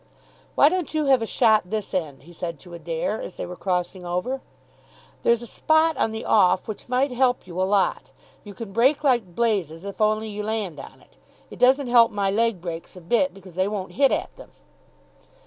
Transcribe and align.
"Why 0.55 0.67
don't 0.67 0.95
you 0.95 1.05
have 1.05 1.21
a 1.21 1.27
shot 1.27 1.69
this 1.69 1.93
end?" 1.93 2.23
he 2.23 2.33
said 2.33 2.59
to 2.61 2.73
Adair, 2.73 3.21
as 3.21 3.35
they 3.35 3.45
were 3.45 3.55
crossing 3.55 4.03
over. 4.03 4.41
"There's 5.21 5.43
a 5.43 5.45
spot 5.45 5.95
on 5.95 6.11
the 6.11 6.25
off 6.25 6.67
which 6.67 6.89
might 6.89 7.11
help 7.11 7.45
you 7.45 7.61
a 7.61 7.69
lot. 7.69 8.09
You 8.43 8.55
can 8.55 8.73
break 8.73 9.03
like 9.03 9.35
blazes 9.35 9.85
if 9.85 10.01
only 10.01 10.27
you 10.27 10.41
land 10.41 10.79
on 10.79 11.01
it. 11.01 11.17
It 11.51 11.59
doesn't 11.59 11.85
help 11.85 12.11
my 12.11 12.31
leg 12.31 12.61
breaks 12.61 12.95
a 12.95 12.99
bit, 13.01 13.31
because 13.31 13.53
they 13.53 13.67
won't 13.67 13.91
hit 13.91 14.11
at 14.11 14.35
them." 14.37 14.49